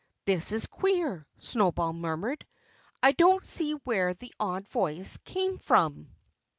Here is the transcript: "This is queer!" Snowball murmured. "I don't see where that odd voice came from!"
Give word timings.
"This 0.25 0.51
is 0.51 0.65
queer!" 0.65 1.27
Snowball 1.37 1.93
murmured. 1.93 2.47
"I 3.03 3.11
don't 3.11 3.45
see 3.45 3.73
where 3.83 4.15
that 4.15 4.29
odd 4.39 4.67
voice 4.67 5.17
came 5.25 5.59
from!" 5.59 6.09